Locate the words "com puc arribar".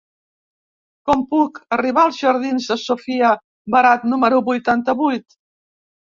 1.09-2.05